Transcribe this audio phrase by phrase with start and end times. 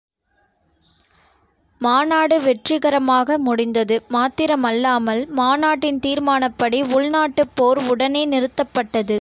[1.81, 9.09] மாநாடு வெற்றிகரமரக முடிந்தது மாத்திரமல்லாமல், மாநாட்டின் தீர்மானப்படி உள்நாட்டுப் போர் உடனே நிறுத்தப்பட்டது.